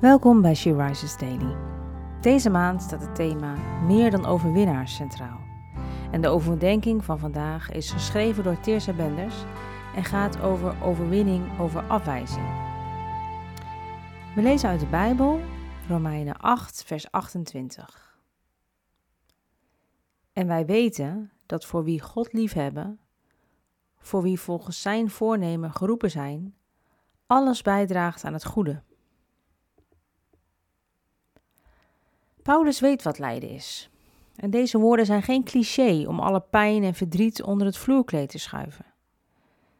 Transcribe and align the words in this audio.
Welkom 0.00 0.42
bij 0.42 0.54
She 0.54 0.76
Rises 0.86 1.18
Daily. 1.18 1.56
Deze 2.20 2.50
maand 2.50 2.82
staat 2.82 3.00
het 3.00 3.14
thema 3.14 3.54
Meer 3.86 4.10
dan 4.10 4.26
overwinnaars 4.26 4.94
centraal. 4.94 5.40
En 6.10 6.20
de 6.20 6.28
overdenking 6.28 7.04
van 7.04 7.18
vandaag 7.18 7.70
is 7.70 7.90
geschreven 7.90 8.44
door 8.44 8.60
Teersa 8.60 8.92
Benders 8.92 9.34
en 9.94 10.04
gaat 10.04 10.40
over 10.40 10.82
overwinning 10.82 11.58
over 11.58 11.82
afwijzing. 11.82 12.46
We 14.34 14.42
lezen 14.42 14.68
uit 14.68 14.80
de 14.80 14.86
Bijbel, 14.86 15.40
Romeinen 15.88 16.36
8, 16.36 16.84
vers 16.84 17.10
28. 17.10 18.18
En 20.32 20.46
wij 20.46 20.66
weten 20.66 21.32
dat 21.46 21.64
voor 21.64 21.84
wie 21.84 22.00
God 22.00 22.32
liefhebben, 22.32 23.00
voor 23.98 24.22
wie 24.22 24.40
volgens 24.40 24.82
zijn 24.82 25.10
voornemen 25.10 25.72
geroepen 25.72 26.10
zijn, 26.10 26.54
alles 27.26 27.62
bijdraagt 27.62 28.24
aan 28.24 28.32
het 28.32 28.44
goede. 28.44 28.82
Paulus 32.46 32.80
weet 32.80 33.02
wat 33.02 33.18
lijden 33.18 33.48
is. 33.48 33.90
En 34.36 34.50
deze 34.50 34.78
woorden 34.78 35.06
zijn 35.06 35.22
geen 35.22 35.44
cliché 35.44 36.04
om 36.08 36.20
alle 36.20 36.40
pijn 36.40 36.82
en 36.82 36.94
verdriet 36.94 37.42
onder 37.42 37.66
het 37.66 37.76
vloerkleed 37.76 38.28
te 38.28 38.38
schuiven. 38.38 38.84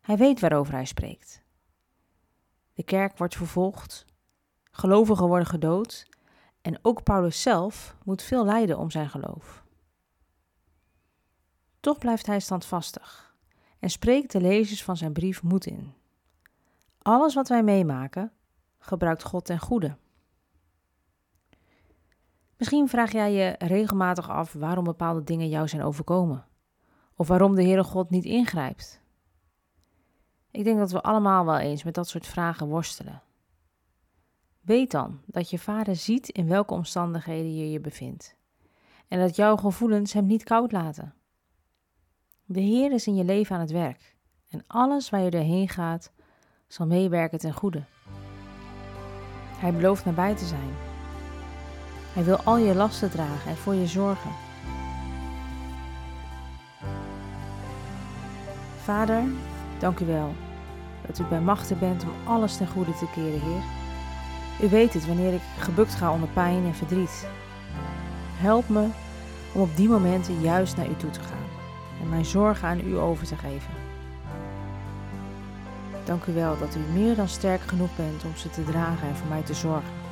Hij 0.00 0.16
weet 0.16 0.40
waarover 0.40 0.72
hij 0.72 0.84
spreekt. 0.84 1.42
De 2.74 2.82
kerk 2.82 3.18
wordt 3.18 3.36
vervolgd, 3.36 4.04
gelovigen 4.70 5.26
worden 5.26 5.46
gedood 5.46 6.06
en 6.62 6.78
ook 6.82 7.02
Paulus 7.02 7.42
zelf 7.42 7.96
moet 8.04 8.22
veel 8.22 8.44
lijden 8.44 8.78
om 8.78 8.90
zijn 8.90 9.08
geloof. 9.10 9.64
Toch 11.80 11.98
blijft 11.98 12.26
hij 12.26 12.40
standvastig 12.40 13.34
en 13.78 13.90
spreekt 13.90 14.32
de 14.32 14.40
lezers 14.40 14.84
van 14.84 14.96
zijn 14.96 15.12
brief 15.12 15.42
moed 15.42 15.66
in. 15.66 15.94
Alles 17.02 17.34
wat 17.34 17.48
wij 17.48 17.62
meemaken, 17.62 18.32
gebruikt 18.78 19.22
God 19.22 19.44
ten 19.44 19.58
goede. 19.58 19.96
Misschien 22.58 22.88
vraag 22.88 23.12
jij 23.12 23.32
je 23.32 23.54
regelmatig 23.58 24.28
af 24.30 24.52
waarom 24.52 24.84
bepaalde 24.84 25.24
dingen 25.24 25.48
jou 25.48 25.68
zijn 25.68 25.82
overkomen. 25.82 26.46
Of 27.16 27.28
waarom 27.28 27.54
de 27.54 27.62
Heere 27.62 27.84
God 27.84 28.10
niet 28.10 28.24
ingrijpt. 28.24 29.00
Ik 30.50 30.64
denk 30.64 30.78
dat 30.78 30.90
we 30.90 31.02
allemaal 31.02 31.44
wel 31.44 31.58
eens 31.58 31.82
met 31.82 31.94
dat 31.94 32.08
soort 32.08 32.26
vragen 32.26 32.66
worstelen. 32.66 33.22
Weet 34.60 34.90
dan 34.90 35.20
dat 35.26 35.50
je 35.50 35.58
vader 35.58 35.96
ziet 35.96 36.28
in 36.28 36.48
welke 36.48 36.74
omstandigheden 36.74 37.56
je 37.56 37.70
je 37.70 37.80
bevindt. 37.80 38.36
En 39.08 39.18
dat 39.18 39.36
jouw 39.36 39.56
gevoelens 39.56 40.12
hem 40.12 40.26
niet 40.26 40.44
koud 40.44 40.72
laten. 40.72 41.14
De 42.44 42.60
Heer 42.60 42.92
is 42.92 43.06
in 43.06 43.14
je 43.14 43.24
leven 43.24 43.54
aan 43.54 43.60
het 43.60 43.70
werk. 43.70 44.16
En 44.48 44.64
alles 44.66 45.10
waar 45.10 45.20
je 45.20 45.30
doorheen 45.30 45.68
gaat, 45.68 46.12
zal 46.66 46.86
meewerken 46.86 47.38
ten 47.38 47.52
goede. 47.52 47.84
Hij 49.58 49.72
belooft 49.72 50.04
nabij 50.04 50.34
te 50.34 50.44
zijn 50.44 50.87
hij 52.18 52.26
wil 52.26 52.40
al 52.44 52.56
je 52.56 52.74
lasten 52.74 53.10
dragen 53.10 53.50
en 53.50 53.56
voor 53.56 53.74
je 53.74 53.86
zorgen. 53.86 54.30
Vader, 58.82 59.22
dank 59.78 60.00
u 60.00 60.06
wel 60.06 60.34
dat 61.06 61.18
u 61.18 61.24
bij 61.24 61.40
machten 61.40 61.78
bent 61.78 62.02
om 62.02 62.10
alles 62.24 62.56
ten 62.56 62.68
goede 62.68 62.94
te 62.94 63.06
keren, 63.14 63.40
Heer. 63.40 63.62
U 64.66 64.70
weet 64.70 64.94
het 64.94 65.06
wanneer 65.06 65.32
ik 65.34 65.40
gebukt 65.58 65.94
ga 65.94 66.12
onder 66.12 66.28
pijn 66.28 66.64
en 66.64 66.74
verdriet. 66.74 67.26
Help 68.36 68.68
me 68.68 68.88
om 69.52 69.60
op 69.60 69.76
die 69.76 69.88
momenten 69.88 70.40
juist 70.40 70.76
naar 70.76 70.88
u 70.88 70.96
toe 70.96 71.10
te 71.10 71.20
gaan 71.20 71.48
en 72.02 72.08
mijn 72.08 72.24
zorgen 72.24 72.68
aan 72.68 72.80
u 72.86 72.96
over 72.96 73.26
te 73.26 73.36
geven. 73.36 73.72
Dank 76.04 76.24
u 76.24 76.32
wel 76.32 76.58
dat 76.58 76.76
u 76.76 76.92
meer 76.92 77.16
dan 77.16 77.28
sterk 77.28 77.60
genoeg 77.60 77.96
bent 77.96 78.24
om 78.24 78.36
ze 78.36 78.50
te 78.50 78.64
dragen 78.64 79.08
en 79.08 79.16
voor 79.16 79.28
mij 79.28 79.42
te 79.42 79.54
zorgen. 79.54 80.07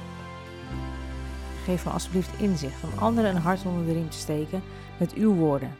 Geef 1.67 1.85
me 1.85 1.91
alsjeblieft 1.91 2.39
inzicht 2.39 2.83
om 2.85 2.99
anderen 2.99 3.31
een 3.31 3.43
hart 3.43 3.65
onder 3.65 3.87
de 3.87 3.93
riem 3.93 4.11
te 4.11 4.17
steken 4.17 4.63
met 4.99 5.15
uw 5.15 5.35
woorden, 5.35 5.77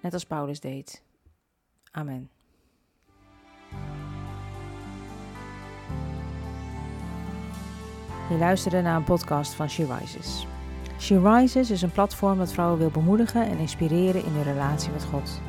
net 0.00 0.12
als 0.12 0.24
Paulus 0.24 0.60
deed. 0.60 1.02
Amen. 1.90 2.30
Je 8.28 8.36
luisterde 8.38 8.82
naar 8.82 8.96
een 8.96 9.04
podcast 9.04 9.52
van 9.52 9.68
She 9.68 9.96
Rises. 9.98 10.46
She 10.98 11.20
Rises 11.20 11.70
is 11.70 11.82
een 11.82 11.92
platform 11.92 12.38
dat 12.38 12.52
vrouwen 12.52 12.78
wil 12.78 12.90
bemoedigen 12.90 13.46
en 13.46 13.58
inspireren 13.58 14.24
in 14.24 14.32
hun 14.32 14.42
relatie 14.42 14.92
met 14.92 15.04
God. 15.04 15.40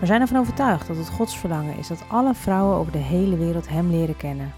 We 0.00 0.06
zijn 0.06 0.20
ervan 0.20 0.40
overtuigd 0.40 0.86
dat 0.86 0.96
het 0.96 1.08
Gods 1.08 1.38
verlangen 1.38 1.76
is 1.76 1.88
dat 1.88 2.04
alle 2.08 2.34
vrouwen 2.34 2.76
over 2.76 2.92
de 2.92 2.98
hele 2.98 3.36
wereld 3.36 3.68
Hem 3.68 3.90
leren 3.90 4.16
kennen 4.16 4.57